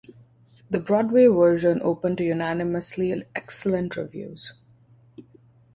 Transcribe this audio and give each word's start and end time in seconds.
The 0.71 0.79
Broadway 0.79 1.27
version 1.27 1.79
opened 1.83 2.17
to 2.17 2.23
unanimously 2.23 3.23
excellent 3.35 3.95
reviews. 3.95 4.53